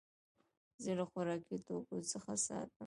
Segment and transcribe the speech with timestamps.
[0.83, 2.77] زه له خوراکي توکو څخه ساتم.